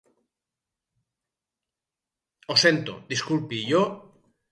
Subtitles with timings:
[2.47, 3.83] Ho sento, disculpi, jo...